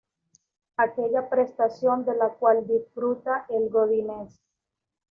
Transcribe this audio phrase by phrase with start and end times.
[0.77, 4.41] Aquella prestación de la cuál disfruta el Godínez.